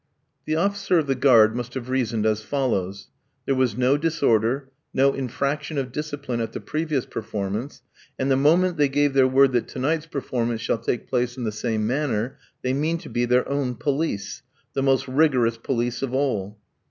The 0.45 0.55
officer 0.55 0.97
of 0.97 1.05
the 1.05 1.13
guard 1.13 1.55
must 1.55 1.75
have 1.75 1.87
reasoned 1.91 2.25
as 2.25 2.41
follows: 2.41 3.09
There 3.45 3.53
was 3.53 3.77
no 3.77 3.97
disorder, 3.97 4.71
no 4.95 5.13
infraction 5.13 5.77
of 5.77 5.91
discipline 5.91 6.41
at 6.41 6.53
the 6.53 6.59
previous 6.59 7.05
performance, 7.05 7.83
and 8.17 8.31
the 8.31 8.35
moment 8.35 8.77
they 8.77 8.89
give 8.89 9.13
their 9.13 9.27
word 9.27 9.51
that 9.51 9.67
to 9.67 9.77
night's 9.79 10.07
performance 10.07 10.59
shall 10.61 10.79
take 10.79 11.07
place 11.07 11.37
in 11.37 11.43
the 11.43 11.51
same 11.51 11.85
manner, 11.85 12.39
they 12.63 12.73
mean 12.73 12.97
to 12.97 13.09
be 13.09 13.25
their 13.25 13.47
own 13.47 13.75
police 13.75 14.41
the 14.73 14.81
most 14.81 15.07
rigorous 15.07 15.57
police 15.59 16.01
of 16.01 16.15
all. 16.15 16.57